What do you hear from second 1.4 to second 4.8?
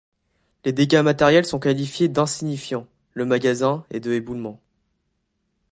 sont qualifiés d'insignifiants, le magasin et deux éboulements.